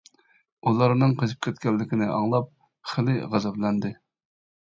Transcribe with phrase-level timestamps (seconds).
[0.69, 2.49] ئۇلارنىڭ قېچىپ كەتكەنلىكىنى ئاڭلاپ
[2.93, 3.93] خېلى غەزەپلەندى.